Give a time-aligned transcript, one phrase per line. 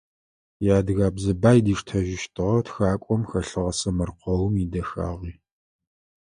[0.65, 5.33] Иадыгабзэ бай диштэжьыщтыгъэ тхакӏом хэлъыгъэ сэмэркъэум идэхагъи.